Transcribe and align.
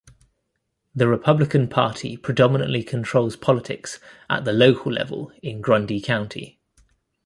The 0.95 1.07
Republican 1.07 1.67
Party 1.67 2.17
predominantly 2.17 2.81
controls 2.81 3.35
politics 3.35 3.99
at 4.31 4.45
the 4.45 4.51
local 4.51 4.91
level 4.91 5.31
in 5.43 5.61
Grundy 5.61 6.01
County. 6.01 6.59